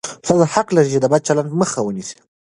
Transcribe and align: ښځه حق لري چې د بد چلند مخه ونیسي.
ښځه 0.27 0.45
حق 0.53 0.67
لري 0.75 0.89
چې 0.93 0.99
د 1.01 1.05
بد 1.11 1.21
چلند 1.27 1.49
مخه 1.61 1.79
ونیسي. 1.83 2.17